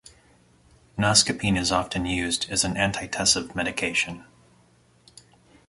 Noscapine 0.97 1.59
is 1.59 1.71
often 1.71 2.07
used 2.07 2.47
as 2.49 2.63
an 2.65 2.73
antitussive 2.73 3.53
medication. 3.53 4.25